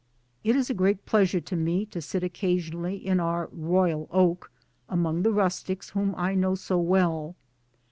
[0.43, 4.49] It is a great pleasure to me to sit occasionally in our" Royal Oak"
[4.89, 7.35] among 1 the rustics whom I know so well.